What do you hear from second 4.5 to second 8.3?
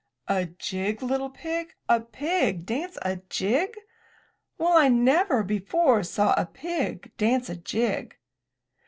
Well, I never before saw a pig dance a jig!"